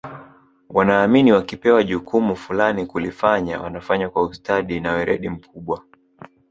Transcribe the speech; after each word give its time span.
wanaamini 0.69 1.31
wakipewa 1.31 1.83
jukumu 1.83 2.35
fulani 2.35 2.85
kulifanya 2.85 3.61
wanafanya 3.61 4.09
kwa 4.09 4.23
ustadi 4.23 4.79
na 4.79 4.93
weredi 4.93 5.29
mkubwa 5.29 5.81